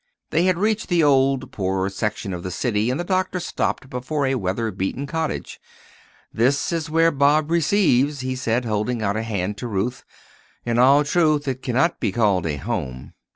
[0.31, 4.25] They had reached the old, poorer section of the city, and the doctor stopped before
[4.25, 5.61] a weather beaten cottage.
[6.33, 10.03] "This is where Bob receives," he said, holding out a hand to Ruth;
[10.65, 13.13] "in all truth it cannot be called a home."